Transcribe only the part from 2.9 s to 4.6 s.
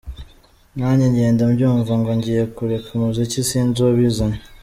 umuziki, sinzi uwabizanye.